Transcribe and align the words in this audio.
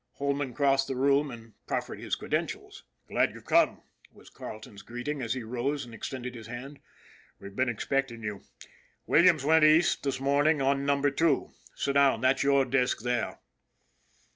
Holman 0.17 0.55
crossed 0.55 0.87
the 0.87 0.95
room 0.95 1.29
and 1.29 1.53
proffered 1.67 1.99
his 1.99 2.15
creden 2.15 2.47
tials." 2.47 2.81
Glad 3.07 3.35
you've 3.35 3.45
come," 3.45 3.83
was 4.11 4.31
Carleton's 4.31 4.81
greeting, 4.81 5.21
as 5.21 5.35
he 5.35 5.43
rose 5.43 5.85
and 5.85 5.93
extended 5.93 6.33
his 6.33 6.47
hand." 6.47 6.79
We've 7.39 7.55
been 7.55 7.69
expecting 7.69 8.23
you. 8.23 8.41
Williams 9.05 9.43
went 9.45 9.63
East 9.63 10.01
this 10.01 10.19
morning 10.19 10.59
on 10.59 10.87
Number 10.87 11.11
Two. 11.11 11.51
Sit 11.75 11.93
down. 11.93 12.21
That's 12.21 12.41
your 12.41 12.65
desk 12.65 13.01
there." 13.03 13.41